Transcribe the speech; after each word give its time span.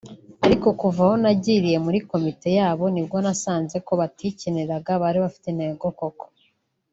Ariko 0.45 0.67
kuva 0.79 1.01
aho 1.05 1.15
ngiriye 1.21 1.77
muri 1.85 1.99
komite 2.09 2.47
yayo 2.57 2.85
nibwo 2.93 3.17
nasanze 3.25 3.75
ko 3.87 3.91
batikiniraga 4.01 4.91
bari 5.01 5.19
bafite 5.25 5.47
intego 5.49 5.85
koko 5.99 6.25